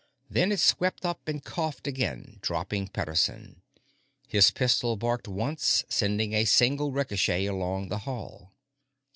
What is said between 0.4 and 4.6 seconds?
it swept up and coughed again, dropping Pederson. His